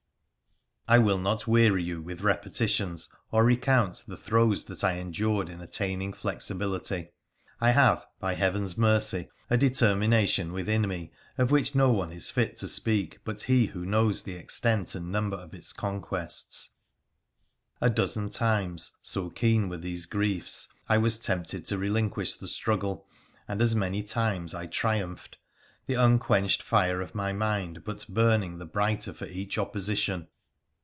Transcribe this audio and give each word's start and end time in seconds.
I 0.87 0.97
will 0.99 1.19
not 1.19 1.47
weary 1.47 1.83
you 1.85 2.01
with 2.01 2.19
repetitions 2.19 3.07
or 3.31 3.45
recount 3.45 4.03
the 4.09 4.17
throes 4.17 4.65
that 4.65 4.83
I 4.83 4.97
endured 4.97 5.47
in 5.47 5.61
attaining 5.61 6.11
flexibility. 6.11 7.11
I 7.61 7.69
have, 7.69 8.05
by 8.19 8.33
Heaven's 8.33 8.77
mercy, 8.77 9.29
a 9.49 9.55
determination 9.57 10.51
Avithin 10.51 10.85
me 10.89 11.13
of 11.37 11.49
which 11.49 11.73
no 11.75 11.91
one 11.93 12.11
is 12.11 12.29
fit 12.29 12.57
to 12.57 12.67
speak 12.67 13.19
but 13.23 13.43
he 13.43 13.67
who 13.67 13.85
knows 13.85 14.23
the 14.23 14.33
extent 14.33 14.93
and 14.93 15.09
number 15.13 15.37
of 15.37 15.53
its 15.53 15.71
conquests. 15.71 16.71
A 17.79 17.89
dozen 17.89 18.29
times, 18.29 18.97
so 19.01 19.29
keen 19.29 19.69
were 19.69 19.77
these 19.77 20.05
griefs, 20.05 20.67
I 20.89 20.97
was 20.97 21.17
tempted 21.19 21.65
to 21.67 21.77
relinquish 21.77 22.35
the 22.35 22.49
struggle, 22.49 23.07
and 23.47 23.61
as 23.61 23.77
many 23.77 24.03
times 24.03 24.53
I 24.53 24.65
triumphed, 24.65 25.37
the 25.85 25.93
unquenched 25.95 26.61
fire 26.61 26.99
of 26.99 27.15
my 27.15 27.31
mind 27.31 27.85
but 27.85 28.05
burning 28.09 28.57
the 28.57 28.65
brighter 28.65 29.13
for 29.13 29.27
each 29.27 29.57
opposition. 29.57 30.27